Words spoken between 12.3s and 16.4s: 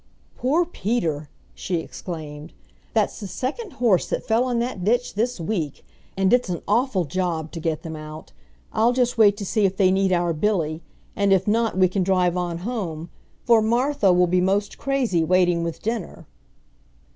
on home, for Martha will be most crazy waiting with dinner."